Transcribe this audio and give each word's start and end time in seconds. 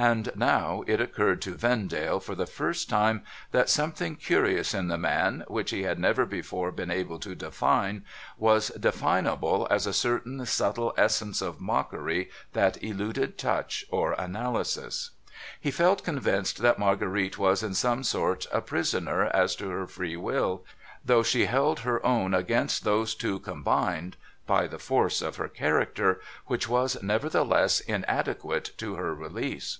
And 0.00 0.30
now 0.36 0.84
it 0.86 1.00
occurred 1.00 1.42
to 1.42 1.56
Vendale 1.56 2.20
for 2.20 2.36
the 2.36 2.46
first 2.46 2.88
time 2.88 3.24
that 3.50 3.68
something 3.68 4.14
curious 4.14 4.72
in 4.72 4.86
the 4.86 4.96
man, 4.96 5.42
which 5.48 5.70
he 5.72 5.82
had 5.82 5.98
never 5.98 6.24
before 6.24 6.70
been 6.70 6.88
able 6.92 7.18
to 7.18 7.34
define, 7.34 8.04
was 8.36 8.68
definable 8.78 9.66
as 9.72 9.88
a 9.88 9.92
certain 9.92 10.46
subtle 10.46 10.94
essence 10.96 11.42
of 11.42 11.60
mockery 11.60 12.30
that 12.52 12.80
eluded 12.80 13.36
touch 13.38 13.84
or 13.90 14.12
analysis. 14.12 15.10
He 15.60 15.72
felt 15.72 16.04
convinced 16.04 16.58
that 16.58 16.78
Marguerite 16.78 17.36
was 17.36 17.64
in 17.64 17.74
some 17.74 18.04
sort 18.04 18.46
a 18.52 18.60
prisoner 18.60 19.24
as 19.24 19.56
to 19.56 19.68
her 19.70 19.88
free 19.88 20.16
will— 20.16 20.64
though 21.04 21.24
she 21.24 21.46
held 21.46 21.80
her 21.80 22.06
own 22.06 22.34
against 22.34 22.84
those 22.84 23.16
two 23.16 23.40
combined, 23.40 24.16
by 24.46 24.68
the 24.68 24.78
force 24.78 25.20
of 25.20 25.36
her 25.36 25.48
character, 25.48 26.20
which 26.46 26.68
was 26.68 27.02
nevertheless 27.02 27.80
inadequate 27.80 28.70
to 28.78 28.94
her 28.94 29.12
release. 29.12 29.78